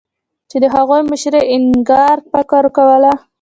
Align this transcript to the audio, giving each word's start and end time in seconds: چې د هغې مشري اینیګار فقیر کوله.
چې 0.49 0.57
د 0.63 0.65
هغې 0.75 0.99
مشري 1.09 1.41
اینیګار 1.51 2.17
فقیر 2.31 2.65
کوله. 2.75 3.13